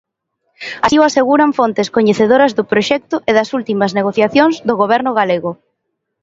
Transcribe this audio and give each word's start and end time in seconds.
Así 0.85 0.95
o 1.01 1.03
aseguran 1.09 1.55
fontes 1.59 1.91
coñecedoras 1.95 2.55
do 2.57 2.63
proxecto 2.71 3.15
e 3.29 3.31
das 3.37 3.49
últimas 3.57 3.91
negociacións 3.99 4.55
do 4.67 4.73
Goberno 4.81 5.11
galego. 5.19 5.51